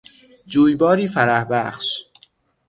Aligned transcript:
جویباری 0.47 1.07
فرحبخش 1.07 2.05